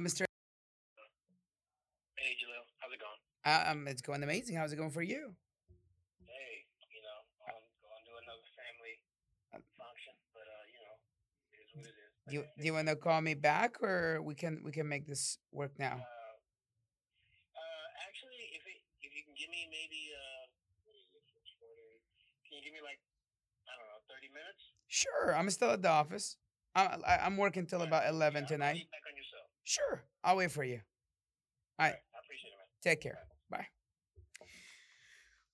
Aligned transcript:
uh, 0.00 0.08
Mr. 0.08 0.24
Hey, 2.16 2.32
Jalil, 2.40 2.64
how's 2.80 2.92
it 2.92 3.00
going? 3.00 3.20
Uh, 3.44 3.70
um, 3.70 3.88
it's 3.88 4.00
going 4.00 4.22
amazing. 4.22 4.56
How's 4.56 4.72
it 4.72 4.76
going 4.76 4.90
for 4.90 5.02
you? 5.02 5.36
Hey, 6.24 6.64
you 6.88 7.00
know, 7.04 7.18
I'm 7.48 7.60
going 7.84 8.04
to 8.08 8.12
another 8.24 8.48
family 8.56 8.96
function, 9.52 10.16
but 10.32 10.48
uh, 10.48 10.64
you 10.72 10.80
know, 10.80 10.96
it 11.52 11.60
is 11.60 11.68
what 11.76 11.84
it 11.84 11.92
is. 11.92 12.12
Do 12.28 12.32
you, 12.36 12.42
do 12.56 12.64
you 12.64 12.74
want 12.74 12.88
to 12.88 12.96
call 12.96 13.20
me 13.20 13.34
back, 13.34 13.76
or 13.82 14.22
we 14.24 14.34
can 14.34 14.64
we 14.64 14.72
can 14.72 14.88
make 14.88 15.06
this 15.06 15.36
work 15.52 15.76
now? 15.78 16.00
Uh, 16.00 16.36
uh, 17.60 17.88
actually, 18.08 18.56
if 18.56 18.64
it, 18.64 18.80
if 19.04 19.12
you 19.12 19.22
can 19.24 19.36
give 19.36 19.52
me 19.52 19.68
maybe 19.68 20.12
uh, 20.16 20.48
what 20.88 20.96
is 20.96 21.08
it, 21.12 21.24
six, 21.28 21.44
four, 21.60 21.72
eight, 21.76 22.00
can 22.48 22.56
you 22.56 22.64
give 22.64 22.72
me 22.72 22.80
like 22.80 23.00
I 23.68 23.76
don't 23.76 23.88
know, 23.88 24.00
thirty 24.08 24.32
minutes? 24.32 24.64
Sure, 24.88 25.36
I'm 25.36 25.48
still 25.52 25.76
at 25.76 25.84
the 25.84 25.92
office. 25.92 26.36
I, 26.74 26.96
I, 27.04 27.26
I'm 27.26 27.36
working 27.36 27.66
till 27.66 27.82
about 27.82 28.06
eleven 28.08 28.44
yeah, 28.44 28.54
tonight. 28.54 28.86
Sure, 29.70 30.02
I'll 30.24 30.36
wait 30.36 30.50
for 30.50 30.64
you. 30.64 30.80
All 31.78 31.86
right, 31.86 31.90
Alright, 31.90 31.94
I 31.94 32.18
appreciate 32.24 32.50
it, 32.50 32.56
man. 32.58 32.66
take 32.82 33.00
care. 33.00 33.18
Bye. 33.48 33.68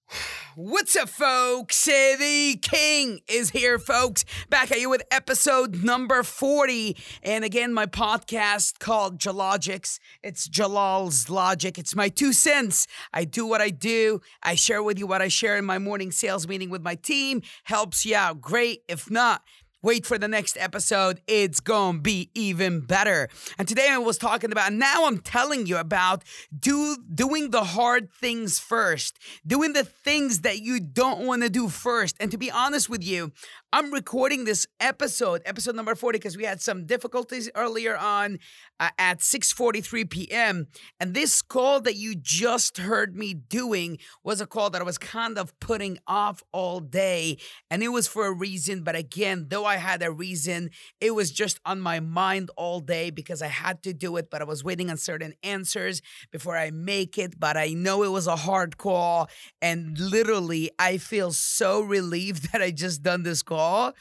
What's 0.56 0.96
up, 0.96 1.10
folks? 1.10 1.84
The 1.84 2.58
King 2.62 3.20
is 3.28 3.50
here, 3.50 3.78
folks. 3.78 4.24
Back 4.48 4.72
at 4.72 4.80
you 4.80 4.88
with 4.88 5.02
episode 5.10 5.84
number 5.84 6.22
40. 6.22 6.96
And 7.22 7.44
again, 7.44 7.74
my 7.74 7.84
podcast 7.84 8.78
called 8.78 9.18
Jalogics. 9.18 9.98
It's 10.22 10.48
Jalal's 10.48 11.28
Logic. 11.28 11.76
It's 11.76 11.94
my 11.94 12.08
two 12.08 12.32
cents. 12.32 12.86
I 13.12 13.24
do 13.24 13.44
what 13.46 13.60
I 13.60 13.68
do. 13.68 14.22
I 14.42 14.54
share 14.54 14.82
with 14.82 14.98
you 14.98 15.06
what 15.06 15.20
I 15.20 15.28
share 15.28 15.58
in 15.58 15.66
my 15.66 15.78
morning 15.78 16.10
sales 16.10 16.48
meeting 16.48 16.70
with 16.70 16.80
my 16.80 16.94
team. 16.94 17.42
Helps 17.64 18.06
you 18.06 18.16
out. 18.16 18.40
Great. 18.40 18.80
If 18.88 19.10
not, 19.10 19.42
Wait 19.86 20.04
for 20.04 20.18
the 20.18 20.26
next 20.26 20.56
episode. 20.58 21.20
It's 21.28 21.60
gonna 21.60 22.00
be 22.00 22.28
even 22.34 22.80
better. 22.80 23.28
And 23.56 23.68
today 23.68 23.86
I 23.88 23.98
was 23.98 24.18
talking 24.18 24.50
about, 24.50 24.72
now 24.72 25.06
I'm 25.06 25.18
telling 25.18 25.68
you 25.68 25.76
about 25.76 26.24
do 26.58 26.96
doing 27.14 27.50
the 27.50 27.62
hard 27.62 28.10
things 28.10 28.58
first, 28.58 29.16
doing 29.46 29.74
the 29.74 29.84
things 29.84 30.40
that 30.40 30.58
you 30.58 30.80
don't 30.80 31.24
want 31.24 31.42
to 31.42 31.48
do 31.48 31.68
first. 31.68 32.16
And 32.18 32.32
to 32.32 32.36
be 32.36 32.50
honest 32.50 32.90
with 32.90 33.04
you, 33.04 33.30
I'm 33.72 33.92
recording 33.92 34.44
this 34.44 34.66
episode, 34.80 35.42
episode 35.44 35.76
number 35.76 35.94
40, 35.94 36.18
because 36.18 36.36
we 36.36 36.44
had 36.44 36.60
some 36.60 36.86
difficulties 36.86 37.50
earlier 37.54 37.96
on 37.96 38.38
uh, 38.80 38.90
at 38.98 39.18
6:43 39.18 40.08
p.m. 40.08 40.68
And 40.98 41.14
this 41.14 41.42
call 41.42 41.80
that 41.82 41.96
you 41.96 42.14
just 42.14 42.78
heard 42.78 43.16
me 43.16 43.34
doing 43.34 43.98
was 44.24 44.40
a 44.40 44.46
call 44.46 44.70
that 44.70 44.80
I 44.80 44.84
was 44.84 44.98
kind 44.98 45.38
of 45.38 45.58
putting 45.60 45.98
off 46.06 46.42
all 46.52 46.80
day, 46.80 47.38
and 47.70 47.82
it 47.82 47.88
was 47.88 48.08
for 48.08 48.26
a 48.26 48.32
reason. 48.32 48.82
But 48.82 48.96
again, 48.96 49.46
though 49.48 49.64
I 49.64 49.75
had 49.76 50.02
a 50.02 50.10
reason, 50.10 50.70
it 51.00 51.14
was 51.14 51.30
just 51.30 51.60
on 51.64 51.80
my 51.80 52.00
mind 52.00 52.50
all 52.56 52.80
day 52.80 53.10
because 53.10 53.42
I 53.42 53.48
had 53.48 53.82
to 53.84 53.92
do 53.92 54.16
it. 54.16 54.30
But 54.30 54.40
I 54.40 54.44
was 54.44 54.64
waiting 54.64 54.90
on 54.90 54.96
certain 54.96 55.34
answers 55.42 56.02
before 56.30 56.56
I 56.56 56.70
make 56.70 57.18
it. 57.18 57.38
But 57.38 57.56
I 57.56 57.68
know 57.68 58.02
it 58.02 58.10
was 58.12 58.26
a 58.26 58.36
hard 58.36 58.78
call, 58.78 59.28
and 59.60 59.98
literally, 59.98 60.70
I 60.78 60.98
feel 60.98 61.32
so 61.32 61.80
relieved 61.80 62.52
that 62.52 62.62
I 62.62 62.70
just 62.70 63.02
done 63.02 63.22
this 63.22 63.42
call 63.42 63.94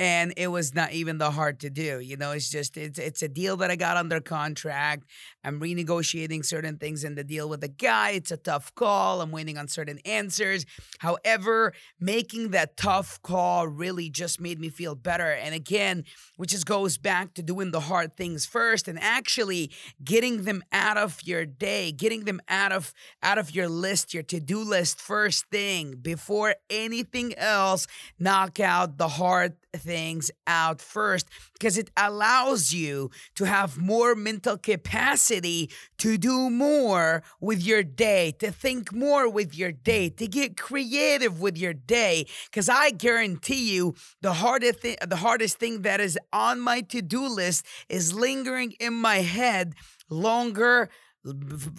and 0.00 0.32
it 0.38 0.48
was 0.48 0.74
not 0.74 0.92
even 0.92 1.18
the 1.18 1.30
hard 1.30 1.60
to 1.60 1.68
do 1.68 2.00
you 2.00 2.16
know 2.16 2.32
it's 2.32 2.50
just 2.50 2.76
it's 2.76 2.98
it's 2.98 3.22
a 3.22 3.28
deal 3.28 3.56
that 3.58 3.70
i 3.70 3.76
got 3.76 3.96
under 3.96 4.20
contract. 4.20 5.04
I'm 5.42 5.60
renegotiating 5.60 6.44
certain 6.44 6.76
things 6.76 7.02
in 7.02 7.14
the 7.14 7.24
deal 7.24 7.48
with 7.48 7.62
the 7.62 7.68
guy. 7.68 8.10
It's 8.10 8.30
a 8.30 8.36
tough 8.36 8.74
call. 8.74 9.20
I'm 9.20 9.32
waiting 9.32 9.58
on 9.58 9.66
certain 9.68 9.98
answers. 10.04 10.66
However 10.98 11.72
making 11.98 12.50
that 12.50 12.76
tough 12.76 13.20
call 13.22 13.66
really 13.66 14.08
just 14.08 14.40
made 14.40 14.60
me 14.60 14.68
feel 14.68 14.94
better. 14.94 15.32
And 15.32 15.54
again 15.54 16.04
which 16.36 16.50
just 16.50 16.66
goes 16.66 16.96
back 16.96 17.34
to 17.34 17.42
doing 17.42 17.70
the 17.70 17.80
hard 17.80 18.16
things 18.16 18.46
first 18.46 18.86
and 18.88 18.98
actually 19.00 19.70
getting 20.02 20.44
them 20.44 20.62
out 20.72 20.96
of 20.96 21.18
your 21.24 21.44
day 21.44 21.92
getting 21.92 22.24
them 22.24 22.40
out 22.48 22.72
of 22.72 22.94
out 23.22 23.38
of 23.38 23.54
your 23.54 23.68
list 23.68 24.14
your 24.14 24.22
to-do 24.22 24.58
list 24.58 25.00
first 25.00 25.44
thing 25.50 25.96
before 26.00 26.54
anything 26.70 27.34
else 27.36 27.86
knock 28.18 28.60
out 28.60 28.96
the 28.96 29.08
hard 29.08 29.54
things 29.90 30.30
out 30.46 30.80
first 30.80 31.26
because 31.54 31.76
it 31.76 31.90
allows 31.96 32.72
you 32.72 33.10
to 33.34 33.44
have 33.44 33.76
more 33.76 34.14
mental 34.14 34.56
capacity 34.56 35.68
to 35.98 36.16
do 36.16 36.48
more 36.48 37.24
with 37.40 37.60
your 37.60 37.82
day, 37.82 38.30
to 38.38 38.52
think 38.52 38.92
more 38.92 39.28
with 39.28 39.52
your 39.52 39.72
day, 39.72 40.08
to 40.08 40.28
get 40.28 40.56
creative 40.56 41.40
with 41.40 41.58
your 41.58 41.74
day. 41.74 42.24
Because 42.44 42.68
I 42.68 42.90
guarantee 42.90 43.74
you, 43.74 43.96
the 44.20 44.34
hardest 44.34 44.78
thing, 44.78 44.96
the 45.04 45.16
hardest 45.16 45.58
thing 45.58 45.82
that 45.82 46.00
is 46.00 46.16
on 46.32 46.60
my 46.60 46.82
to-do 46.82 47.26
list 47.26 47.66
is 47.88 48.14
lingering 48.14 48.74
in 48.78 48.94
my 48.94 49.16
head 49.16 49.74
longer 50.08 50.88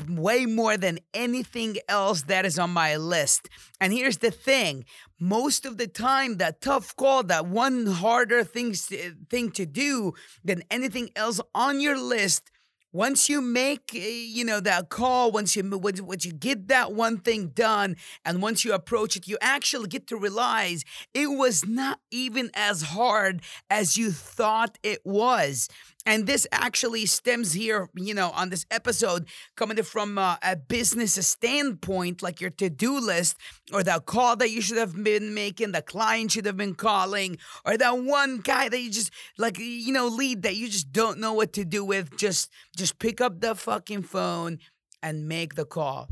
way 0.07 0.45
more 0.45 0.77
than 0.77 0.99
anything 1.13 1.77
else 1.87 2.23
that 2.23 2.45
is 2.45 2.59
on 2.59 2.71
my 2.71 2.95
list. 2.95 3.49
And 3.79 3.91
here's 3.91 4.17
the 4.17 4.31
thing 4.31 4.85
most 5.19 5.65
of 5.65 5.77
the 5.77 5.87
time, 5.87 6.37
that 6.37 6.61
tough 6.61 6.95
call, 6.95 7.23
that 7.23 7.45
one 7.45 7.85
harder 7.85 8.43
things 8.43 8.91
thing 9.29 9.51
to 9.51 9.65
do 9.65 10.13
than 10.43 10.63
anything 10.69 11.09
else 11.15 11.39
on 11.55 11.79
your 11.79 11.97
list. 11.97 12.51
Once 12.93 13.29
you 13.29 13.39
make, 13.41 13.95
eh, 13.95 14.25
you 14.27 14.43
know, 14.43 14.59
that 14.59 14.89
call, 14.89 15.31
once 15.31 15.55
you 15.55 15.63
once 15.63 16.25
you 16.25 16.33
get 16.33 16.67
that 16.67 16.91
one 16.91 17.17
thing 17.17 17.47
done, 17.47 17.95
and 18.25 18.41
once 18.41 18.65
you 18.65 18.73
approach 18.73 19.15
it, 19.15 19.29
you 19.29 19.37
actually 19.39 19.87
get 19.87 20.07
to 20.07 20.17
realize 20.17 20.83
it 21.13 21.27
was 21.27 21.65
not 21.65 21.99
even 22.11 22.51
as 22.53 22.81
hard 22.81 23.41
as 23.69 23.95
you 23.95 24.11
thought 24.11 24.77
it 24.83 24.99
was. 25.05 25.69
And 26.05 26.25
this 26.25 26.47
actually 26.51 27.05
stems 27.05 27.53
here, 27.53 27.89
you 27.95 28.13
know, 28.13 28.31
on 28.31 28.49
this 28.49 28.65
episode, 28.71 29.27
coming 29.55 29.81
from 29.83 30.17
uh, 30.17 30.37
a 30.41 30.55
business 30.55 31.13
standpoint, 31.25 32.21
like 32.21 32.41
your 32.41 32.49
to 32.51 32.69
do 32.69 32.99
list, 32.99 33.37
or 33.71 33.83
that 33.83 34.05
call 34.05 34.35
that 34.37 34.49
you 34.49 34.61
should 34.61 34.77
have 34.77 35.03
been 35.03 35.33
making, 35.33 35.73
the 35.73 35.81
client 35.81 36.31
should 36.31 36.45
have 36.45 36.57
been 36.57 36.75
calling, 36.75 37.37
or 37.65 37.77
that 37.77 37.99
one 37.99 38.39
guy 38.39 38.67
that 38.67 38.79
you 38.79 38.91
just, 38.91 39.11
like, 39.37 39.59
you 39.59 39.93
know, 39.93 40.07
lead 40.07 40.41
that 40.41 40.55
you 40.55 40.67
just 40.67 40.91
don't 40.91 41.19
know 41.19 41.33
what 41.33 41.53
to 41.53 41.63
do 41.63 41.85
with. 41.85 42.17
Just, 42.17 42.49
just 42.75 42.97
pick 42.97 43.21
up 43.21 43.41
the 43.41 43.53
fucking 43.53 44.03
phone 44.03 44.59
and 45.03 45.27
make 45.27 45.55
the 45.55 45.65
call 45.65 46.09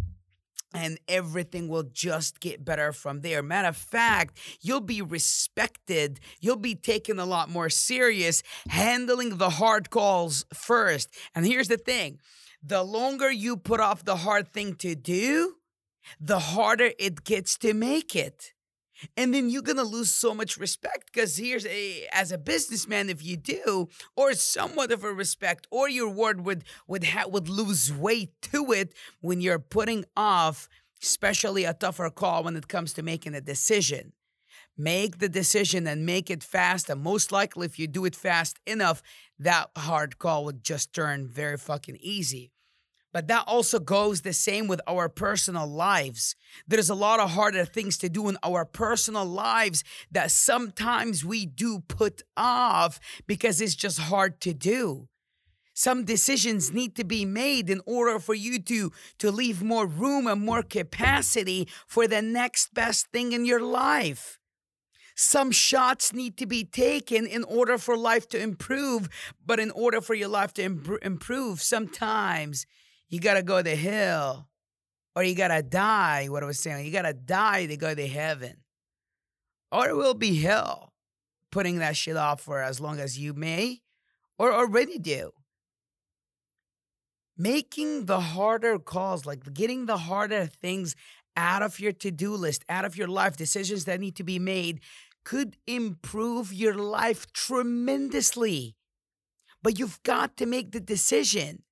and 0.73 0.99
everything 1.07 1.67
will 1.67 1.83
just 1.83 2.39
get 2.39 2.63
better 2.63 2.91
from 2.93 3.21
there. 3.21 3.41
Matter 3.41 3.69
of 3.69 3.77
fact, 3.77 4.37
you'll 4.61 4.81
be 4.81 5.01
respected. 5.01 6.19
You'll 6.39 6.57
be 6.57 6.75
taken 6.75 7.19
a 7.19 7.25
lot 7.25 7.49
more 7.49 7.69
serious, 7.69 8.43
handling 8.69 9.37
the 9.37 9.49
hard 9.51 9.89
calls 9.89 10.45
first. 10.53 11.09
And 11.33 11.45
here's 11.45 11.67
the 11.67 11.77
thing 11.77 12.19
the 12.61 12.83
longer 12.83 13.31
you 13.31 13.57
put 13.57 13.79
off 13.79 14.03
the 14.03 14.17
hard 14.17 14.51
thing 14.51 14.75
to 14.75 14.95
do, 14.95 15.55
the 16.19 16.39
harder 16.39 16.91
it 16.99 17.23
gets 17.23 17.57
to 17.59 17.73
make 17.73 18.15
it. 18.15 18.53
And 19.15 19.33
then 19.33 19.49
you're 19.49 19.61
gonna 19.61 19.83
lose 19.83 20.11
so 20.11 20.33
much 20.33 20.57
respect 20.57 21.11
because 21.11 21.37
here's 21.37 21.65
a 21.65 22.07
as 22.11 22.31
a 22.31 22.37
businessman, 22.37 23.09
if 23.09 23.23
you 23.23 23.37
do, 23.37 23.89
or 24.15 24.33
somewhat 24.33 24.91
of 24.91 25.03
a 25.03 25.13
respect, 25.13 25.67
or 25.71 25.89
your 25.89 26.09
word 26.09 26.45
would 26.45 26.63
would 26.87 27.03
ha- 27.05 27.27
would 27.27 27.49
lose 27.49 27.93
weight 27.93 28.33
to 28.51 28.71
it 28.71 28.93
when 29.21 29.41
you're 29.41 29.59
putting 29.59 30.05
off, 30.15 30.67
especially 31.01 31.63
a 31.65 31.73
tougher 31.73 32.09
call 32.09 32.43
when 32.43 32.55
it 32.55 32.67
comes 32.67 32.93
to 32.93 33.03
making 33.03 33.35
a 33.35 33.41
decision. 33.41 34.13
Make 34.77 35.19
the 35.19 35.27
decision 35.29 35.87
and 35.87 36.05
make 36.05 36.29
it 36.29 36.41
fast. 36.41 36.89
And 36.89 37.01
most 37.01 37.31
likely, 37.33 37.65
if 37.65 37.77
you 37.77 37.87
do 37.87 38.05
it 38.05 38.15
fast 38.15 38.59
enough, 38.65 39.01
that 39.37 39.71
hard 39.77 40.17
call 40.19 40.45
would 40.45 40.63
just 40.63 40.93
turn 40.93 41.27
very 41.27 41.57
fucking 41.57 41.97
easy. 41.99 42.51
But 43.11 43.27
that 43.27 43.45
also 43.47 43.79
goes 43.79 44.21
the 44.21 44.33
same 44.33 44.67
with 44.67 44.81
our 44.87 45.09
personal 45.09 45.65
lives. 45.67 46.35
There's 46.67 46.89
a 46.89 46.95
lot 46.95 47.19
of 47.19 47.31
harder 47.31 47.65
things 47.65 47.97
to 47.99 48.09
do 48.09 48.29
in 48.29 48.37
our 48.43 48.65
personal 48.65 49.25
lives 49.25 49.83
that 50.11 50.31
sometimes 50.31 51.25
we 51.25 51.45
do 51.45 51.79
put 51.87 52.21
off 52.37 52.99
because 53.25 53.61
it's 53.61 53.75
just 53.75 53.99
hard 53.99 54.39
to 54.41 54.53
do. 54.53 55.07
Some 55.73 56.03
decisions 56.03 56.73
need 56.73 56.95
to 56.97 57.05
be 57.05 57.23
made 57.25 57.69
in 57.69 57.81
order 57.85 58.19
for 58.19 58.35
you 58.35 58.59
to, 58.59 58.91
to 59.19 59.31
leave 59.31 59.63
more 59.63 59.87
room 59.87 60.27
and 60.27 60.41
more 60.41 60.61
capacity 60.61 61.69
for 61.87 62.05
the 62.05 62.21
next 62.21 62.73
best 62.73 63.07
thing 63.13 63.31
in 63.31 63.45
your 63.45 63.61
life. 63.61 64.39
Some 65.15 65.51
shots 65.51 66.13
need 66.13 66.37
to 66.37 66.45
be 66.45 66.63
taken 66.63 67.25
in 67.25 67.43
order 67.45 67.77
for 67.77 67.97
life 67.97 68.27
to 68.29 68.39
improve, 68.41 69.09
but 69.45 69.59
in 69.59 69.71
order 69.71 70.01
for 70.01 70.13
your 70.13 70.29
life 70.29 70.53
to 70.55 70.63
Im- 70.63 70.97
improve, 71.01 71.61
sometimes 71.61 72.65
you 73.09 73.19
gotta 73.19 73.43
go 73.43 73.61
to 73.61 73.75
hell 73.75 74.47
or 75.15 75.23
you 75.23 75.35
gotta 75.35 75.61
die. 75.63 76.27
What 76.27 76.43
I 76.43 76.45
was 76.45 76.59
saying, 76.59 76.85
you 76.85 76.91
gotta 76.91 77.13
die 77.13 77.65
to 77.65 77.75
go 77.75 77.93
to 77.93 78.07
heaven, 78.07 78.57
or 79.71 79.89
it 79.89 79.95
will 79.95 80.13
be 80.13 80.35
hell. 80.41 80.93
Putting 81.51 81.79
that 81.79 81.97
shit 81.97 82.15
off 82.15 82.41
for 82.41 82.61
as 82.61 82.79
long 82.79 82.99
as 82.99 83.17
you 83.17 83.33
may, 83.33 83.81
or 84.37 84.53
already 84.53 84.99
do. 84.99 85.31
Making 87.35 88.05
the 88.05 88.19
harder 88.19 88.77
calls, 88.77 89.25
like 89.25 89.53
getting 89.53 89.87
the 89.87 89.97
harder 89.97 90.45
things 90.45 90.95
out 91.35 91.63
of 91.63 91.79
your 91.79 91.93
to 91.93 92.11
do 92.11 92.35
list, 92.35 92.63
out 92.69 92.85
of 92.85 92.95
your 92.95 93.07
life, 93.07 93.35
decisions 93.35 93.85
that 93.85 93.99
need 93.99 94.15
to 94.17 94.23
be 94.23 94.37
made, 94.37 94.81
could 95.23 95.57
improve 95.65 96.53
your 96.53 96.75
life 96.75 97.31
tremendously. 97.33 98.75
But 99.63 99.79
you've 99.79 100.01
got 100.03 100.37
to 100.37 100.45
make 100.45 100.71
the 100.71 100.79
decision. 100.79 101.63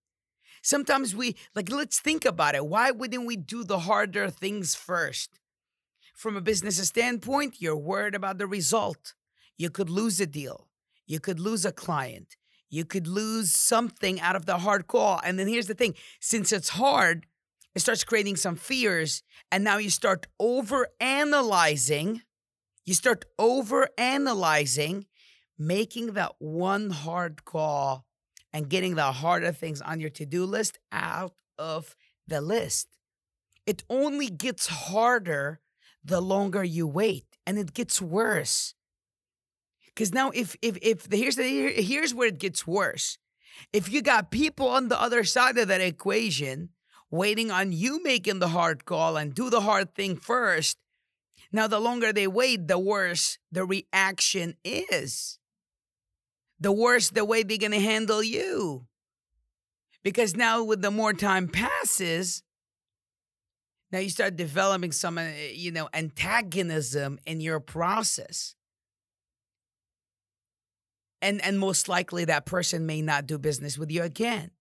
Sometimes 0.68 1.16
we, 1.16 1.38
like, 1.56 1.72
let's 1.72 1.98
think 1.98 2.26
about 2.26 2.54
it. 2.54 2.68
Why 2.68 2.92
wouldn't 2.92 3.26
we 3.26 3.38
do 3.38 3.64
the 3.64 3.80
harder 3.80 4.30
things 4.30 4.76
first? 4.76 5.40
From 6.14 6.36
a 6.36 6.42
business 6.42 6.86
standpoint, 6.86 7.62
you're 7.62 7.78
worried 7.78 8.16
about 8.16 8.38
the 8.38 8.48
result. 8.48 9.14
You 9.58 9.70
could 9.70 9.90
lose 9.90 10.20
a 10.20 10.26
deal, 10.26 10.68
you 11.06 11.22
could 11.22 11.40
lose 11.40 11.64
a 11.64 11.72
client, 11.72 12.36
you 12.70 12.84
could 12.84 13.08
lose 13.08 13.54
something 13.54 14.20
out 14.20 14.36
of 14.36 14.46
the 14.46 14.58
hard 14.58 14.88
call. 14.88 15.22
And 15.24 15.40
then 15.40 15.48
here's 15.48 15.68
the 15.68 15.74
thing 15.74 15.96
since 16.20 16.52
it's 16.52 16.70
hard, 16.70 17.28
it 17.74 17.80
starts 17.80 18.04
creating 18.04 18.36
some 18.36 18.58
fears. 18.58 19.24
And 19.50 19.64
now 19.64 19.78
you 19.78 19.90
start 19.90 20.28
over 20.38 20.90
analyzing. 21.00 22.24
You 22.84 22.94
start 22.94 23.24
over 23.40 23.88
analyzing, 23.98 25.06
making 25.58 26.08
that 26.16 26.34
one 26.40 26.90
hard 26.90 27.46
call 27.46 28.07
and 28.58 28.70
getting 28.70 28.96
the 28.96 29.12
harder 29.12 29.52
things 29.52 29.84
on 29.84 30.00
your 30.00 30.10
to 30.10 30.26
do 30.26 30.44
list 30.44 30.80
out 30.92 31.36
of 31.60 31.96
the 32.26 32.42
list. 32.42 32.88
It 33.68 33.84
only 33.88 34.30
gets 34.32 34.66
harder 34.66 35.60
the 36.04 36.20
longer 36.20 36.64
you 36.64 36.88
wait, 36.88 37.38
and 37.46 37.60
it 37.60 37.76
gets 37.76 38.02
worse. 38.02 38.74
Because 39.86 40.12
now, 40.12 40.32
if 40.34 40.56
if 40.64 40.76
if 40.82 41.08
here's 41.12 41.36
the 41.36 41.44
here's 41.44 42.16
where 42.16 42.30
it 42.30 42.40
gets 42.40 42.66
worse. 42.66 43.20
If 43.72 43.92
you 43.92 44.02
got 44.02 44.32
people 44.32 44.68
on 44.70 44.88
the 44.88 45.00
other 45.00 45.24
side 45.24 45.60
of 45.60 45.68
that 45.68 45.82
equation 45.82 46.70
waiting 47.12 47.52
on 47.52 47.72
you 47.72 48.02
making 48.02 48.40
the 48.40 48.50
hard 48.50 48.86
call 48.86 49.18
and 49.18 49.36
do 49.36 49.52
the 49.52 49.62
hard 49.62 49.94
thing 49.94 50.16
first, 50.16 50.80
now 51.52 51.68
the 51.68 51.80
longer 51.80 52.12
they 52.12 52.28
wait, 52.28 52.68
the 52.68 52.80
worse 52.80 53.38
the 53.52 53.66
reaction 53.66 54.56
is. 54.64 55.38
The 56.60 56.72
worse 56.72 57.10
the 57.10 57.26
way 57.26 57.44
they're 57.44 57.58
gonna 57.58 57.80
handle 57.80 58.24
you. 58.24 58.88
Because 60.04 60.36
now, 60.36 60.64
with 60.64 60.82
the 60.82 60.92
more 60.92 61.14
time 61.14 61.48
passes, 61.48 62.44
now 63.92 64.00
you 64.00 64.10
start 64.10 64.36
developing 64.36 64.92
some, 64.92 65.18
uh, 65.18 65.30
you 65.54 65.72
know, 65.72 65.90
antagonism 65.94 67.20
in 67.26 67.42
your 67.42 67.60
process. 67.60 68.56
And 71.22 71.42
and 71.42 71.60
most 71.60 71.90
likely 71.90 72.26
that 72.26 72.46
person 72.46 72.86
may 72.86 73.02
not 73.02 73.26
do 73.26 73.38
business 73.38 73.78
with 73.78 73.92
you 73.92 74.04
again. 74.04 74.52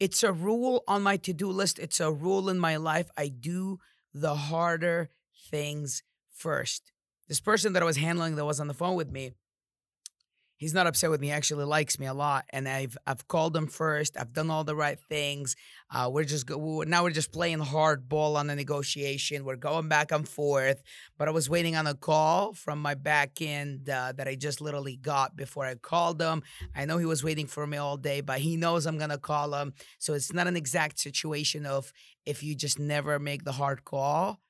It's 0.00 0.22
a 0.22 0.32
rule 0.32 0.84
on 0.88 1.02
my 1.02 1.16
to-do 1.16 1.50
list. 1.50 1.78
It's 1.78 2.00
a 2.00 2.12
rule 2.12 2.48
in 2.48 2.58
my 2.58 2.76
life. 2.76 3.10
I 3.16 3.28
do 3.28 3.78
the 4.12 4.34
harder 4.34 5.10
things 5.50 6.02
first. 6.32 6.92
This 7.28 7.40
person 7.40 7.72
that 7.72 7.82
i 7.82 7.86
was 7.86 7.96
handling 7.96 8.36
that 8.36 8.44
was 8.44 8.60
on 8.60 8.68
the 8.68 8.74
phone 8.74 8.96
with 8.96 9.10
me 9.10 9.32
he's 10.56 10.74
not 10.74 10.86
upset 10.86 11.10
with 11.10 11.20
me. 11.20 11.28
He 11.28 11.32
actually 11.32 11.64
likes 11.64 11.98
me 11.98 12.06
a 12.06 12.14
lot, 12.14 12.44
and 12.50 12.68
I've 12.68 12.96
I've 13.06 13.26
called 13.28 13.56
him 13.56 13.66
first. 13.66 14.16
I've 14.18 14.32
done 14.32 14.50
all 14.50 14.64
the 14.64 14.76
right 14.76 14.98
things. 15.08 15.56
Uh, 15.90 16.10
we're 16.12 16.24
just 16.24 16.46
go, 16.46 16.82
now 16.86 17.02
we're 17.02 17.10
just 17.10 17.32
playing 17.32 17.60
hardball 17.60 18.36
on 18.36 18.46
the 18.46 18.56
negotiation. 18.56 19.44
We're 19.44 19.56
going 19.56 19.88
back 19.88 20.12
and 20.12 20.28
forth. 20.28 20.82
But 21.18 21.28
I 21.28 21.30
was 21.30 21.48
waiting 21.48 21.76
on 21.76 21.86
a 21.86 21.94
call 21.94 22.52
from 22.52 22.80
my 22.80 22.94
back 22.94 23.40
end 23.40 23.88
uh, 23.88 24.12
that 24.16 24.26
I 24.26 24.34
just 24.34 24.60
literally 24.60 24.96
got 24.96 25.36
before 25.36 25.66
I 25.66 25.74
called 25.74 26.20
him. 26.20 26.42
I 26.74 26.84
know 26.84 26.98
he 26.98 27.06
was 27.06 27.22
waiting 27.22 27.46
for 27.46 27.66
me 27.66 27.76
all 27.76 27.96
day, 27.96 28.20
but 28.20 28.38
he 28.40 28.56
knows 28.56 28.86
I'm 28.86 28.98
gonna 28.98 29.18
call 29.18 29.54
him. 29.54 29.74
So 29.98 30.14
it's 30.14 30.32
not 30.32 30.46
an 30.46 30.56
exact 30.56 30.98
situation 30.98 31.66
of 31.66 31.92
if 32.26 32.42
you 32.42 32.54
just 32.54 32.78
never 32.78 33.18
make 33.18 33.44
the 33.44 33.52
hard 33.52 33.84
call 33.84 34.40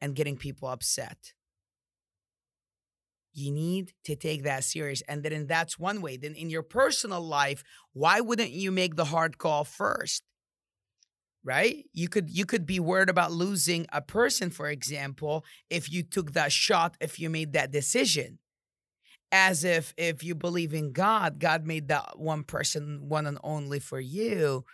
and 0.00 0.14
getting 0.14 0.36
people 0.36 0.68
upset 0.68 1.32
you 3.34 3.50
need 3.50 3.92
to 4.04 4.16
take 4.16 4.44
that 4.44 4.64
serious 4.64 5.02
and 5.08 5.22
then 5.22 5.46
that's 5.46 5.78
one 5.78 6.00
way. 6.00 6.16
Then 6.16 6.34
in 6.34 6.50
your 6.50 6.62
personal 6.62 7.20
life 7.20 7.64
why 7.92 8.20
wouldn't 8.20 8.50
you 8.50 8.72
make 8.72 8.96
the 8.96 9.06
hard 9.06 9.38
call 9.38 9.64
first? 9.64 10.22
Right? 11.44 11.86
You 11.92 12.08
could 12.08 12.30
you 12.30 12.46
could 12.46 12.66
be 12.66 12.78
worried 12.78 13.08
about 13.08 13.32
losing 13.32 13.86
a 13.92 14.00
person 14.00 14.50
for 14.50 14.68
example 14.68 15.44
if 15.70 15.90
you 15.90 16.04
took 16.04 16.32
that 16.32 16.52
shot 16.52 16.96
if 17.00 17.18
you 17.18 17.28
made 17.30 17.52
that 17.54 17.72
decision. 17.72 18.38
As 19.32 19.64
if 19.64 19.94
if 19.96 20.22
you 20.22 20.34
believe 20.34 20.74
in 20.74 20.92
god 20.92 21.38
god 21.40 21.66
made 21.66 21.88
that 21.88 22.18
one 22.18 22.44
person 22.44 23.08
one 23.08 23.26
and 23.26 23.38
only 23.42 23.80
for 23.80 23.98
you 23.98 24.64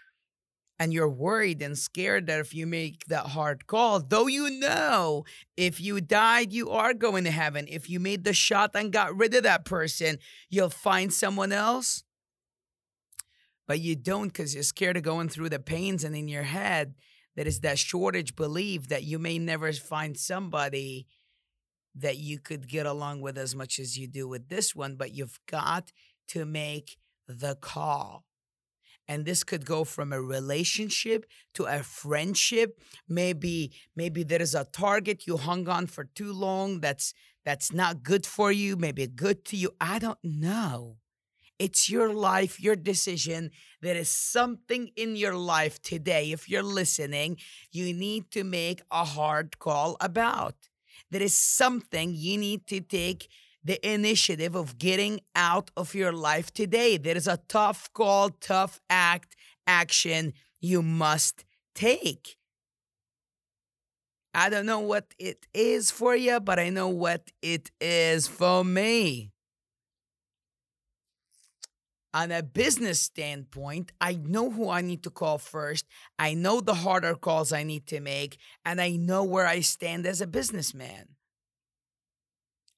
and 0.79 0.93
you're 0.93 1.09
worried 1.09 1.61
and 1.61 1.77
scared 1.77 2.27
that 2.27 2.39
if 2.39 2.55
you 2.55 2.67
make 2.67 3.05
that 3.07 3.27
hard 3.27 3.67
call, 3.67 4.01
though 4.01 4.29
you 4.29 4.49
know 4.51 5.25
if 5.57 5.81
you 5.81 6.01
died, 6.01 6.53
you 6.53 6.71
are 6.71 6.95
going 6.95 7.25
to 7.25 7.31
heaven. 7.31 7.67
If 7.69 7.91
you 7.91 7.99
made 7.99 8.25
the 8.25 8.33
shot 8.33 8.71
and 8.75 8.93
got 8.93 9.17
rid 9.17 9.35
of 9.35 9.43
that 9.43 9.65
person, 9.65 10.19
you'll 10.49 10.71
find 10.71 11.13
someone 11.13 11.53
else. 11.53 12.05
But 13.67 13.81
you 13.81 13.97
don't 13.97 14.29
because 14.29 14.55
you're 14.55 14.63
scared 14.63 14.97
of 14.97 15.03
going 15.03 15.29
through 15.29 15.51
the 15.51 15.59
pains, 15.59 16.05
and 16.05 16.17
in 16.17 16.29
your 16.29 16.45
head, 16.45 16.95
there 17.37 17.47
is 17.47 17.61
that 17.61 17.79
shortage 17.79 18.35
belief 18.35 18.89
that 18.89 19.05
you 19.05 19.19
may 19.19 19.39
never 19.39 19.73
find 19.73 20.17
somebody 20.17 21.07
that 21.95 22.17
you 22.17 22.39
could 22.39 22.69
get 22.69 22.87
along 22.87 23.21
with 23.21 23.37
as 23.37 23.55
much 23.55 23.79
as 23.79 23.99
you 23.99 24.07
do 24.07 24.27
with 24.27 24.49
this 24.49 24.75
one, 24.75 24.97
but 24.97 25.15
you've 25.15 25.39
got 25.47 25.93
to 26.29 26.47
make 26.47 26.97
the 27.27 27.57
call 27.57 28.25
and 29.09 29.25
this 29.25 29.43
could 29.43 29.65
go 29.65 29.85
from 29.85 30.13
a 30.13 30.21
relationship 30.21 31.27
to 31.55 31.65
a 31.65 31.83
friendship. 31.83 32.79
Maybe 33.09 33.73
maybe 33.97 34.23
there 34.23 34.43
is 34.43 34.55
a 34.55 34.65
target 34.67 35.27
you 35.27 35.39
hung 35.39 35.69
on 35.69 35.87
for 35.87 36.05
too 36.05 36.33
long 36.33 36.81
that's 36.81 37.15
that's 37.45 37.73
not 37.73 38.03
good 38.03 38.27
for 38.27 38.53
you 38.53 38.77
maybe 38.77 39.07
good 39.07 39.45
to 39.47 39.57
you. 39.57 39.71
I 39.81 39.99
don't 39.99 40.23
know. 40.23 40.99
It's 41.59 41.91
your 41.91 42.13
life 42.13 42.61
your 42.61 42.77
decision. 42.77 43.51
There 43.81 43.97
is 43.97 44.11
something 44.11 44.91
in 44.97 45.17
your 45.17 45.35
life 45.35 45.81
today 45.83 46.31
if 46.33 46.49
you're 46.49 46.63
listening 46.63 47.39
you 47.73 47.93
need 47.95 48.31
to 48.33 48.45
make 48.45 48.83
a 48.91 49.05
hard 49.05 49.59
call 49.59 49.97
about. 50.01 50.55
There 51.11 51.23
is 51.23 51.35
something 51.35 52.13
you 52.15 52.37
need 52.37 52.67
to 52.67 52.81
take 52.81 53.29
the 53.69 53.87
initiative 53.87 54.55
of 54.55 54.79
getting 54.79 55.21
out 55.37 55.71
of 55.77 55.95
your 55.95 56.11
life 56.11 56.51
today. 56.51 56.97
There 56.97 57.19
is 57.19 57.29
a 57.29 57.39
tough 57.49 57.93
call, 57.93 58.31
tough 58.31 58.81
act, 58.89 59.37
action 59.67 60.33
you 60.59 60.81
must 60.81 61.45
take. 61.75 62.39
I 64.33 64.49
don't 64.49 64.65
know 64.65 64.81
what 64.81 65.13
it 65.19 65.47
is 65.53 65.91
for 65.91 66.17
you, 66.17 66.41
but 66.41 66.59
I 66.59 66.71
know 66.71 66.89
what 66.89 67.31
it 67.43 67.71
is 67.79 68.27
for 68.27 68.65
me. 68.65 69.33
On 72.15 72.33
a 72.33 72.43
business 72.43 73.03
standpoint, 73.03 73.93
I 74.01 74.15
know 74.15 74.51
who 74.51 74.71
I 74.71 74.81
need 74.81 75.03
to 75.03 75.11
call 75.11 75.37
first. 75.37 75.85
I 76.19 76.33
know 76.33 76.63
the 76.63 76.73
harder 76.73 77.15
calls 77.15 77.53
I 77.53 77.65
need 77.65 77.87
to 77.89 78.01
make, 78.01 78.39
and 78.65 78.81
I 78.81 78.93
know 78.97 79.25
where 79.25 79.47
I 79.47 79.61
stand 79.61 80.07
as 80.07 80.23
a 80.23 80.27
businessman. 80.27 81.18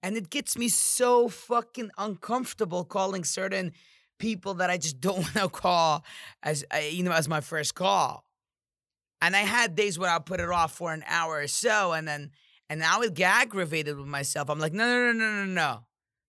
And 0.03 0.17
it 0.17 0.31
gets 0.31 0.57
me 0.57 0.69
so 0.69 1.29
fucking 1.29 1.91
uncomfortable 1.99 2.85
calling 2.85 3.25
certain 3.25 3.73
people 4.19 4.55
that 4.55 4.71
I 4.71 4.77
just 4.77 5.01
don't 5.01 5.19
want 5.23 5.35
to 5.35 5.49
call 5.49 6.05
as 6.43 6.65
uh, 6.73 6.79
you 6.79 7.03
know 7.03 7.13
as 7.13 7.29
my 7.29 7.41
first 7.41 7.75
call. 7.75 8.25
And 9.23 9.37
I 9.37 9.41
had 9.41 9.75
days 9.75 9.99
where 9.99 10.11
I'll 10.11 10.21
put 10.21 10.41
it 10.41 10.49
off 10.49 10.73
for 10.73 10.93
an 10.93 11.05
hour 11.07 11.41
or 11.41 11.47
so, 11.47 11.93
and 11.93 12.09
then 12.09 12.31
and 12.69 12.85
I 12.85 12.99
would 12.99 13.15
get 13.15 13.35
aggravated 13.35 13.97
with 13.97 14.07
myself. 14.07 14.49
I'm 14.49 14.61
like, 14.61 14.73
no, 14.73 14.85
no, 14.87 15.13
no, 15.13 15.19
no, 15.19 15.45
no, 15.45 15.53
no. 15.53 15.81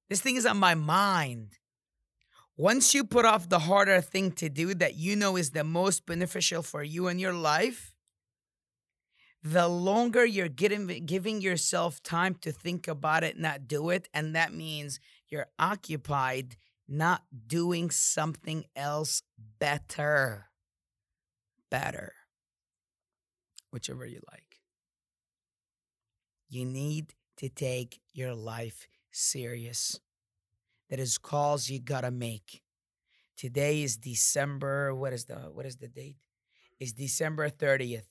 This 0.10 0.22
thing 0.22 0.36
is 0.36 0.46
on 0.46 0.58
my 0.58 0.76
mind. 0.76 1.60
Once 2.58 2.94
you 2.94 3.04
put 3.04 3.26
off 3.26 3.48
the 3.48 3.60
harder 3.60 4.02
thing 4.02 4.32
to 4.32 4.50
do 4.50 4.74
that 4.76 4.96
you 4.96 5.16
know 5.16 5.38
is 5.38 5.52
the 5.52 5.64
most 5.64 6.06
beneficial 6.06 6.62
for 6.62 6.84
you 6.84 7.08
in 7.08 7.18
your 7.18 7.34
life, 7.34 7.91
the 9.44 9.68
longer 9.68 10.24
you're 10.24 10.48
getting 10.48 10.88
giving 11.06 11.42
yourself 11.42 12.02
time 12.04 12.36
to 12.42 12.52
think 12.52 12.88
about 12.88 13.24
it, 13.24 13.40
not 13.40 13.68
do 13.68 13.90
it, 13.90 14.08
and 14.14 14.36
that 14.36 14.54
means 14.54 15.00
you're 15.30 15.48
occupied 15.58 16.58
not 16.88 17.24
doing 17.48 17.90
something 17.90 18.66
else 18.76 19.24
better. 19.60 20.48
Better. 21.70 22.14
Whichever 23.72 24.06
you 24.06 24.20
like. 24.30 24.60
You 26.50 26.66
need 26.66 27.16
to 27.38 27.48
take 27.48 28.02
your 28.14 28.36
life 28.36 28.88
serious. 29.12 30.00
That 30.90 31.00
is 31.00 31.18
calls 31.18 31.70
you 31.70 31.80
gotta 31.80 32.12
make. 32.12 32.62
Today 33.38 33.82
is 33.82 33.96
December. 33.96 34.94
What 34.94 35.14
is 35.14 35.26
the 35.26 35.36
what 35.54 35.66
is 35.66 35.78
the 35.78 35.88
date? 35.88 36.18
It's 36.80 36.92
December 36.92 37.50
30th 37.50 38.11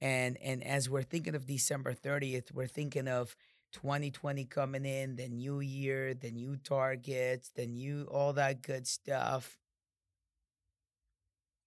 and 0.00 0.36
and 0.42 0.62
as 0.64 0.88
we're 0.88 1.02
thinking 1.02 1.34
of 1.34 1.46
December 1.46 1.92
30th, 1.94 2.52
we're 2.52 2.66
thinking 2.66 3.08
of 3.08 3.34
2020 3.72 4.44
coming 4.44 4.84
in, 4.84 5.16
the 5.16 5.28
new 5.28 5.60
year, 5.60 6.14
the 6.14 6.30
new 6.30 6.56
targets, 6.56 7.50
the 7.54 7.66
new 7.66 8.04
all 8.10 8.32
that 8.32 8.62
good 8.62 8.86
stuff. 8.86 9.58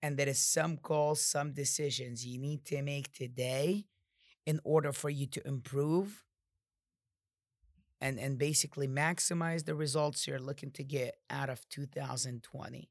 And 0.01 0.17
there 0.17 0.29
is 0.29 0.39
some 0.39 0.77
calls, 0.77 1.21
some 1.21 1.53
decisions 1.53 2.25
you 2.25 2.39
need 2.39 2.65
to 2.65 2.81
make 2.81 3.13
today 3.13 3.85
in 4.45 4.59
order 4.63 4.91
for 4.91 5.09
you 5.09 5.27
to 5.27 5.47
improve 5.47 6.23
and 8.00 8.19
and 8.19 8.38
basically 8.38 8.88
maximize 8.88 9.65
the 9.65 9.75
results 9.75 10.27
you're 10.27 10.39
looking 10.39 10.71
to 10.71 10.83
get 10.83 11.17
out 11.29 11.50
of 11.50 11.67
2020. 11.69 12.89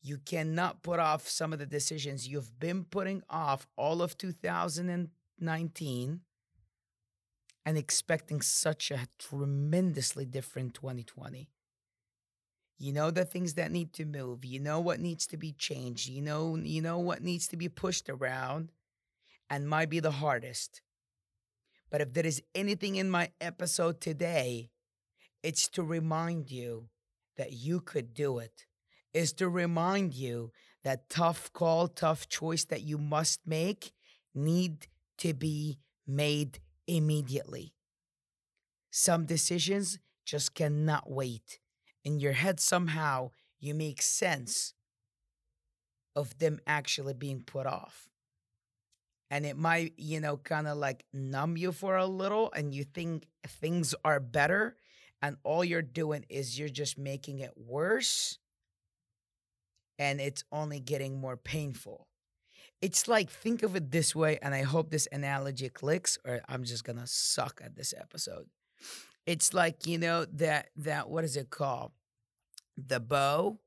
You 0.00 0.18
cannot 0.18 0.82
put 0.82 1.00
off 1.00 1.28
some 1.28 1.52
of 1.52 1.58
the 1.58 1.66
decisions 1.66 2.28
you've 2.28 2.58
been 2.60 2.84
putting 2.84 3.22
off 3.28 3.66
all 3.76 4.00
of 4.00 4.16
2019 4.16 6.20
and 7.66 7.76
expecting 7.76 8.40
such 8.40 8.90
a 8.90 9.08
tremendously 9.18 10.24
different 10.24 10.74
2020. 10.74 11.50
You 12.78 12.92
know 12.92 13.10
the 13.10 13.24
things 13.24 13.54
that 13.54 13.72
need 13.72 13.92
to 13.94 14.04
move. 14.04 14.44
You 14.44 14.60
know 14.60 14.78
what 14.78 15.00
needs 15.00 15.26
to 15.26 15.36
be 15.36 15.52
changed. 15.52 16.08
You 16.08 16.22
know 16.22 16.56
you 16.56 16.80
know 16.80 17.00
what 17.00 17.22
needs 17.22 17.48
to 17.48 17.56
be 17.56 17.68
pushed 17.68 18.08
around 18.08 18.70
and 19.50 19.68
might 19.68 19.90
be 19.90 19.98
the 19.98 20.12
hardest. 20.12 20.80
But 21.90 22.00
if 22.00 22.12
there 22.12 22.26
is 22.26 22.42
anything 22.54 22.96
in 22.96 23.10
my 23.10 23.30
episode 23.40 24.00
today, 24.00 24.70
it's 25.42 25.68
to 25.70 25.82
remind 25.82 26.50
you 26.50 26.88
that 27.36 27.52
you 27.52 27.80
could 27.80 28.14
do 28.14 28.38
it. 28.38 28.66
Is 29.14 29.32
to 29.34 29.48
remind 29.48 30.14
you 30.14 30.52
that 30.84 31.08
tough 31.08 31.52
call, 31.52 31.88
tough 31.88 32.28
choice 32.28 32.64
that 32.66 32.82
you 32.82 32.98
must 32.98 33.40
make 33.46 33.92
need 34.34 34.86
to 35.18 35.34
be 35.34 35.78
made 36.06 36.60
immediately. 36.86 37.74
Some 38.90 39.26
decisions 39.26 39.98
just 40.24 40.54
cannot 40.54 41.10
wait 41.10 41.58
in 42.04 42.20
your 42.20 42.32
head 42.32 42.60
somehow 42.60 43.30
you 43.60 43.74
make 43.74 44.00
sense 44.00 44.74
of 46.14 46.38
them 46.38 46.60
actually 46.66 47.14
being 47.14 47.42
put 47.42 47.66
off. 47.66 48.08
And 49.30 49.44
it 49.44 49.56
might, 49.56 49.92
you 49.98 50.20
know, 50.20 50.38
kind 50.38 50.66
of 50.66 50.78
like 50.78 51.04
numb 51.12 51.56
you 51.56 51.70
for 51.72 51.96
a 51.96 52.06
little 52.06 52.50
and 52.54 52.74
you 52.74 52.84
think 52.84 53.26
things 53.46 53.94
are 54.04 54.20
better. 54.20 54.76
And 55.20 55.36
all 55.44 55.64
you're 55.64 55.82
doing 55.82 56.24
is 56.28 56.58
you're 56.58 56.68
just 56.68 56.98
making 56.98 57.40
it 57.40 57.52
worse. 57.56 58.38
And 59.98 60.20
it's 60.20 60.44
only 60.52 60.80
getting 60.80 61.20
more 61.20 61.36
painful. 61.36 62.06
It's 62.80 63.08
like, 63.08 63.30
think 63.30 63.62
of 63.62 63.74
it 63.74 63.90
this 63.90 64.14
way. 64.14 64.38
And 64.40 64.54
I 64.54 64.62
hope 64.62 64.90
this 64.90 65.08
analogy 65.10 65.68
clicks, 65.68 66.18
or 66.24 66.40
I'm 66.48 66.64
just 66.64 66.84
to 66.98 67.06
suck 67.06 67.60
at 67.64 67.74
this 67.74 67.92
episode. 67.98 68.46
It's 69.26 69.52
like, 69.52 69.86
you 69.86 69.98
know, 69.98 70.24
that, 70.26 70.70
that, 70.76 71.10
what 71.10 71.24
is 71.24 71.36
it 71.36 71.50
called? 71.50 71.90
the 72.86 73.00
bow, 73.00 73.58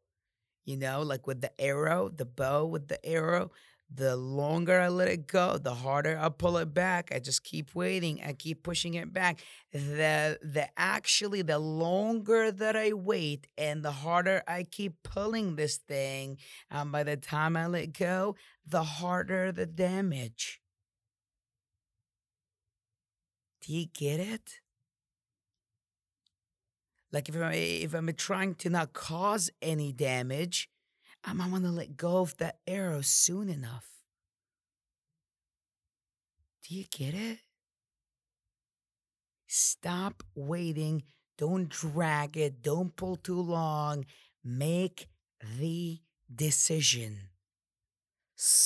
you 0.66 0.78
know, 0.78 1.02
like 1.02 1.28
with 1.28 1.42
the 1.42 1.60
arrow, 1.60 2.10
the 2.10 2.26
bow 2.26 2.66
with 2.66 2.88
the 2.88 3.04
arrow, 3.06 3.52
the 3.94 4.16
longer 4.16 4.80
I 4.80 4.88
let 4.88 5.10
it 5.10 5.28
go, 5.28 5.58
the 5.58 5.74
harder 5.74 6.18
I 6.20 6.30
pull 6.30 6.58
it 6.58 6.74
back. 6.74 7.12
I 7.14 7.20
just 7.20 7.44
keep 7.44 7.76
waiting. 7.76 8.22
I 8.26 8.34
keep 8.34 8.64
pushing 8.64 8.94
it 8.94 9.12
back. 9.12 9.44
The 9.74 10.40
the 10.42 10.68
actually 10.78 11.42
the 11.42 11.60
longer 11.60 12.52
that 12.52 12.76
I 12.76 12.94
wait 12.94 13.48
and 13.58 13.84
the 13.84 13.92
harder 13.92 14.44
I 14.48 14.64
keep 14.64 15.04
pulling 15.04 15.56
this 15.56 15.78
thing, 15.78 16.38
and 16.70 16.92
by 16.92 17.04
the 17.04 17.18
time 17.18 17.58
I 17.58 17.68
let 17.68 17.98
go, 17.98 18.36
the 18.66 18.84
harder 18.84 19.52
the 19.52 19.66
damage. 19.66 20.62
Do 23.62 23.74
you 23.74 23.88
get 23.88 24.20
it? 24.20 24.62
Like 27.12 27.28
if 27.28 27.36
I'm 27.36 27.52
if 27.52 27.94
I'm 27.94 28.12
trying 28.14 28.56
to 28.56 28.70
not 28.70 28.94
cause 28.94 29.50
any 29.62 29.92
damage, 29.92 30.70
I'm 31.24 31.38
not 31.38 31.52
gonna 31.52 31.72
let 31.72 31.98
go 31.98 32.18
of 32.18 32.38
that 32.38 32.60
arrow 32.68 33.02
soon 33.02 33.50
enough. 33.50 33.88
Do 36.68 36.76
you 36.76 36.86
get 36.90 37.14
it? 37.14 37.40
Stop 39.48 40.24
waiting. 40.36 41.04
Don't 41.38 41.70
drag 41.70 42.38
it. 42.38 42.62
Don't 42.62 42.96
pull 42.96 43.18
too 43.18 43.42
long. 43.42 44.06
Make 44.44 45.10
the 45.60 46.00
decision. 46.34 47.31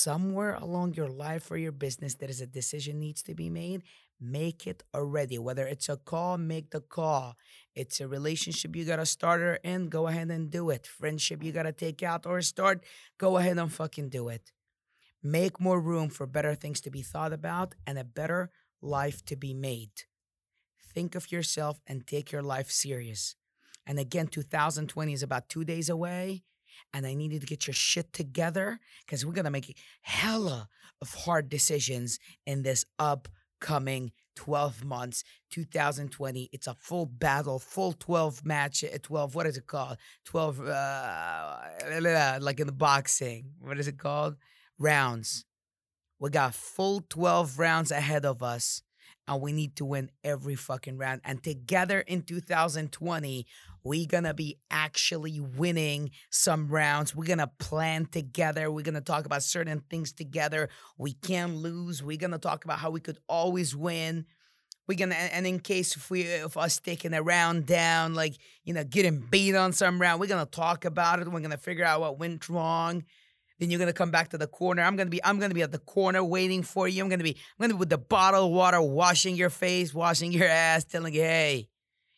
Somewhere 0.06 0.54
along 0.54 0.94
your 0.94 1.08
life 1.08 1.50
or 1.50 1.56
your 1.56 1.72
business, 1.72 2.14
there 2.14 2.30
is 2.30 2.40
a 2.40 2.46
decision 2.46 3.00
needs 3.00 3.24
to 3.24 3.34
be 3.34 3.50
made, 3.50 3.82
make 4.20 4.64
it 4.64 4.84
already. 4.94 5.36
Whether 5.36 5.66
it's 5.66 5.88
a 5.88 5.96
call, 5.96 6.38
make 6.38 6.70
the 6.70 6.80
call. 6.80 7.34
It's 7.74 7.98
a 8.00 8.06
relationship 8.06 8.76
you 8.76 8.84
got 8.84 9.02
to 9.02 9.04
start 9.06 9.40
or 9.40 9.58
end, 9.64 9.90
go 9.90 10.06
ahead 10.06 10.30
and 10.30 10.48
do 10.48 10.70
it. 10.70 10.86
Friendship 10.86 11.42
you 11.42 11.50
got 11.50 11.64
to 11.64 11.72
take 11.72 12.04
out 12.04 12.24
or 12.24 12.40
start, 12.40 12.84
go 13.18 13.36
ahead 13.36 13.58
and 13.58 13.72
fucking 13.72 14.10
do 14.10 14.28
it. 14.28 14.52
Make 15.24 15.58
more 15.58 15.80
room 15.80 16.08
for 16.08 16.24
better 16.28 16.54
things 16.54 16.80
to 16.82 16.90
be 16.92 17.02
thought 17.02 17.32
about 17.32 17.74
and 17.84 17.98
a 17.98 18.04
better 18.04 18.50
life 18.80 19.24
to 19.24 19.34
be 19.34 19.54
made. 19.54 20.04
Think 20.94 21.16
of 21.16 21.32
yourself 21.32 21.80
and 21.84 22.06
take 22.06 22.30
your 22.30 22.42
life 22.42 22.70
serious. 22.70 23.34
And 23.84 23.98
again, 23.98 24.28
2020 24.28 25.12
is 25.12 25.24
about 25.24 25.48
two 25.48 25.64
days 25.64 25.88
away. 25.88 26.44
And 26.92 27.06
I 27.06 27.14
needed 27.14 27.40
to 27.40 27.46
get 27.46 27.66
your 27.66 27.74
shit 27.74 28.12
together 28.12 28.78
because 29.04 29.24
we're 29.24 29.32
to 29.44 29.50
make 29.50 29.78
hella 30.02 30.68
of 31.00 31.12
hard 31.14 31.48
decisions 31.48 32.18
in 32.46 32.62
this 32.62 32.84
upcoming 32.98 34.12
12 34.36 34.84
months 34.84 35.24
2020 35.50 36.50
it's 36.52 36.66
a 36.66 36.74
full 36.74 37.06
battle 37.06 37.58
full 37.58 37.94
12 37.94 38.44
match 38.44 38.84
at 38.84 38.94
uh, 38.94 38.98
12 39.02 39.34
what 39.34 39.46
is 39.46 39.56
it 39.56 39.66
called? 39.66 39.96
12 40.26 40.60
uh, 40.60 41.56
like 42.40 42.60
in 42.60 42.66
the 42.66 42.72
boxing 42.72 43.52
what 43.60 43.78
is 43.78 43.88
it 43.88 43.98
called? 43.98 44.36
Rounds. 44.78 45.44
We 46.18 46.30
got 46.30 46.54
full 46.54 47.02
12 47.08 47.58
rounds 47.58 47.90
ahead 47.90 48.24
of 48.24 48.42
us 48.42 48.82
and 49.28 49.40
we 49.40 49.52
need 49.52 49.76
to 49.76 49.84
win 49.84 50.10
every 50.22 50.54
fucking 50.54 50.98
round. 50.98 51.20
And 51.24 51.42
together 51.42 52.00
in 52.00 52.22
2020, 52.22 53.46
we're 53.82 54.06
gonna 54.06 54.34
be 54.34 54.58
actually 54.70 55.40
winning 55.40 56.10
some 56.30 56.68
rounds. 56.68 57.14
We're 57.14 57.24
gonna 57.24 57.50
plan 57.58 58.06
together. 58.06 58.70
We're 58.70 58.82
gonna 58.82 59.00
talk 59.00 59.26
about 59.26 59.42
certain 59.42 59.80
things 59.90 60.12
together. 60.12 60.68
We 60.98 61.12
can't 61.12 61.56
lose. 61.56 62.02
We're 62.02 62.16
gonna 62.16 62.38
talk 62.38 62.64
about 62.64 62.78
how 62.78 62.90
we 62.90 63.00
could 63.00 63.18
always 63.28 63.74
win. 63.76 64.26
We're 64.88 64.98
gonna 64.98 65.14
and 65.14 65.46
in 65.46 65.60
case 65.60 65.96
if 65.96 66.10
we 66.10 66.22
if 66.22 66.56
us 66.56 66.78
taking 66.78 67.14
a 67.14 67.22
round 67.22 67.66
down, 67.66 68.14
like 68.14 68.36
you 68.64 68.74
know, 68.74 68.84
getting 68.84 69.18
beat 69.20 69.54
on 69.54 69.72
some 69.72 70.00
round, 70.00 70.20
we're 70.20 70.28
gonna 70.28 70.46
talk 70.46 70.84
about 70.84 71.20
it. 71.20 71.28
We're 71.28 71.40
gonna 71.40 71.56
figure 71.56 71.84
out 71.84 72.00
what 72.00 72.18
went 72.18 72.48
wrong. 72.48 73.04
Then 73.58 73.70
you're 73.70 73.78
gonna 73.78 73.92
come 73.92 74.10
back 74.10 74.28
to 74.30 74.38
the 74.38 74.46
corner. 74.46 74.82
I'm 74.82 74.96
gonna 74.96 75.10
be 75.10 75.22
I'm 75.24 75.38
gonna 75.38 75.54
be 75.54 75.62
at 75.62 75.72
the 75.72 75.78
corner 75.78 76.22
waiting 76.22 76.62
for 76.62 76.86
you. 76.88 77.02
I'm 77.02 77.08
gonna 77.08 77.24
be 77.24 77.36
I'm 77.58 77.62
gonna 77.62 77.74
be 77.74 77.78
with 77.78 77.88
the 77.88 77.98
bottle 77.98 78.46
of 78.46 78.52
water, 78.52 78.80
washing 78.80 79.34
your 79.34 79.50
face, 79.50 79.94
washing 79.94 80.32
your 80.32 80.48
ass, 80.48 80.84
telling 80.84 81.14
you, 81.14 81.22
hey, 81.22 81.68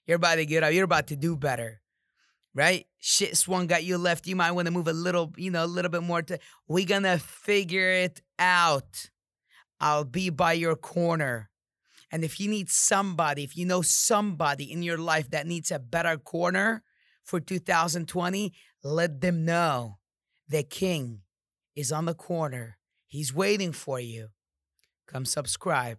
you're 0.06 0.16
about 0.16 0.36
to 0.36 0.46
get 0.46 0.64
up. 0.64 0.72
You're 0.72 0.84
about 0.84 1.08
to 1.08 1.16
do 1.16 1.36
better. 1.36 1.80
Right? 2.54 2.86
Shit 2.98 3.36
swung 3.36 3.68
got 3.68 3.84
you 3.84 3.98
left. 3.98 4.26
You 4.26 4.34
might 4.34 4.50
want 4.50 4.66
to 4.66 4.72
move 4.72 4.88
a 4.88 4.92
little, 4.92 5.32
you 5.36 5.50
know, 5.50 5.64
a 5.64 5.66
little 5.66 5.90
bit 5.90 6.02
more 6.02 6.22
to 6.22 6.40
we 6.66 6.84
gonna 6.84 7.18
figure 7.18 7.90
it 7.90 8.20
out. 8.38 9.10
I'll 9.80 10.04
be 10.04 10.30
by 10.30 10.54
your 10.54 10.74
corner. 10.74 11.50
And 12.10 12.24
if 12.24 12.40
you 12.40 12.48
need 12.48 12.70
somebody, 12.70 13.44
if 13.44 13.56
you 13.56 13.64
know 13.64 13.82
somebody 13.82 14.72
in 14.72 14.82
your 14.82 14.98
life 14.98 15.30
that 15.30 15.46
needs 15.46 15.70
a 15.70 15.78
better 15.78 16.16
corner 16.16 16.82
for 17.22 17.38
2020, 17.38 18.52
let 18.82 19.20
them 19.20 19.44
know 19.44 19.98
the 20.48 20.62
king 20.62 21.20
is 21.78 21.92
on 21.92 22.06
the 22.06 22.14
corner. 22.14 22.76
He's 23.06 23.32
waiting 23.32 23.70
for 23.72 24.00
you. 24.00 24.30
Come 25.06 25.24
subscribe. 25.24 25.98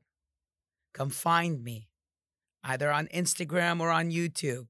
Come 0.93 1.09
find 1.09 1.63
me, 1.63 1.87
either 2.65 2.91
on 2.91 3.07
Instagram 3.07 3.79
or 3.79 3.89
on 3.89 4.11
YouTube. 4.11 4.67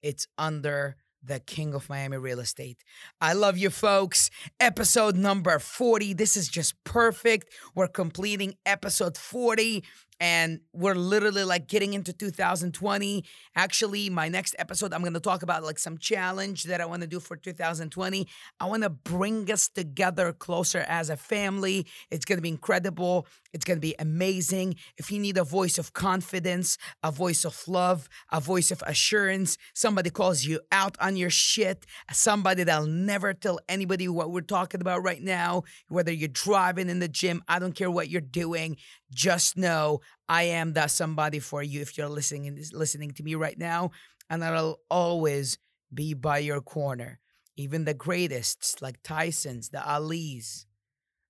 It's 0.00 0.26
under 0.38 0.96
the 1.22 1.38
king 1.38 1.74
of 1.74 1.90
Miami 1.90 2.16
real 2.16 2.40
estate. 2.40 2.82
I 3.20 3.34
love 3.34 3.58
you, 3.58 3.68
folks. 3.68 4.30
Episode 4.58 5.16
number 5.16 5.58
40. 5.58 6.14
This 6.14 6.34
is 6.38 6.48
just 6.48 6.82
perfect. 6.82 7.52
We're 7.74 7.86
completing 7.86 8.54
episode 8.64 9.18
40 9.18 9.84
and 10.22 10.60
we're 10.72 10.94
literally 10.94 11.42
like 11.42 11.66
getting 11.66 11.94
into 11.94 12.12
2020. 12.12 13.24
Actually, 13.56 14.08
my 14.08 14.28
next 14.28 14.54
episode, 14.56 14.94
I'm 14.94 15.00
going 15.00 15.14
to 15.14 15.20
talk 15.20 15.42
about 15.42 15.64
like 15.64 15.80
some 15.80 15.98
challenge 15.98 16.62
that 16.64 16.80
I 16.80 16.86
want 16.86 17.02
to 17.02 17.08
do 17.08 17.18
for 17.18 17.36
2020. 17.36 18.28
I 18.60 18.64
want 18.66 18.84
to 18.84 18.88
bring 18.88 19.50
us 19.50 19.68
together 19.68 20.32
closer 20.32 20.84
as 20.86 21.10
a 21.10 21.16
family. 21.16 21.88
It's 22.12 22.24
going 22.24 22.38
to 22.38 22.42
be 22.42 22.50
incredible. 22.50 23.26
It's 23.52 23.64
going 23.64 23.78
to 23.78 23.80
be 23.80 23.96
amazing. 23.98 24.76
If 24.96 25.10
you 25.10 25.18
need 25.18 25.38
a 25.38 25.44
voice 25.44 25.76
of 25.76 25.92
confidence, 25.92 26.78
a 27.02 27.10
voice 27.10 27.44
of 27.44 27.60
love, 27.66 28.08
a 28.30 28.40
voice 28.40 28.70
of 28.70 28.80
assurance, 28.86 29.58
somebody 29.74 30.10
calls 30.10 30.44
you 30.44 30.60
out 30.70 30.96
on 31.00 31.16
your 31.16 31.30
shit, 31.30 31.84
somebody 32.12 32.62
that'll 32.62 32.86
never 32.86 33.34
tell 33.34 33.58
anybody 33.68 34.06
what 34.06 34.30
we're 34.30 34.40
talking 34.40 34.80
about 34.80 35.02
right 35.02 35.20
now, 35.20 35.64
whether 35.88 36.12
you're 36.12 36.28
driving 36.28 36.88
in 36.88 37.00
the 37.00 37.08
gym, 37.08 37.42
I 37.48 37.58
don't 37.58 37.74
care 37.74 37.90
what 37.90 38.08
you're 38.08 38.20
doing, 38.20 38.76
just 39.14 39.56
know 39.56 40.00
I 40.28 40.44
am 40.44 40.72
that 40.74 40.90
somebody 40.90 41.38
for 41.38 41.62
you 41.62 41.80
if 41.80 41.96
you're 41.96 42.08
listening 42.08 42.62
listening 42.72 43.12
to 43.12 43.22
me 43.22 43.34
right 43.34 43.58
now, 43.58 43.90
and 44.30 44.44
I'll 44.44 44.80
always 44.88 45.58
be 45.92 46.14
by 46.14 46.38
your 46.38 46.60
corner. 46.60 47.20
Even 47.56 47.84
the 47.84 47.94
greatest, 47.94 48.80
like 48.80 49.02
Tyson's, 49.02 49.68
the 49.68 49.86
Ali's, 49.86 50.66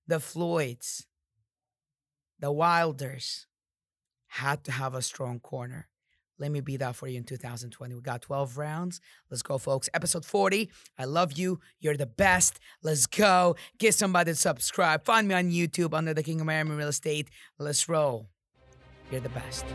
the 0.07 0.19
Floyds, 0.19 1.05
the 2.39 2.51
Wilders, 2.51 3.47
had 4.27 4.63
to 4.63 4.71
have 4.71 4.95
a 4.95 5.01
strong 5.01 5.39
corner. 5.39 5.89
Let 6.39 6.51
me 6.51 6.61
be 6.61 6.77
that 6.77 6.95
for 6.95 7.07
you 7.07 7.17
in 7.17 7.23
2020. 7.23 7.95
We 7.95 8.01
got 8.01 8.21
12 8.21 8.57
rounds. 8.57 8.99
Let's 9.29 9.41
go, 9.41 9.57
folks. 9.57 9.89
Episode 9.93 10.25
40. 10.25 10.71
I 10.97 11.05
love 11.05 11.33
you. 11.33 11.59
You're 11.79 11.97
the 11.97 12.05
best. 12.05 12.59
Let's 12.81 13.05
go. 13.05 13.55
Get 13.77 13.95
somebody 13.95 14.31
to 14.31 14.35
subscribe. 14.35 15.05
Find 15.05 15.27
me 15.27 15.35
on 15.35 15.51
YouTube 15.51 15.93
under 15.93 16.13
the 16.13 16.23
King 16.23 16.39
of 16.39 16.45
Miami 16.45 16.71
Real 16.71 16.87
Estate. 16.87 17.29
Let's 17.59 17.87
roll. 17.87 18.27
You're 19.11 19.21
the 19.21 19.29
best. 19.29 19.65